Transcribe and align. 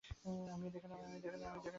আমিও 0.53 0.69
দেখে 0.73 0.87
নেব। 0.89 1.65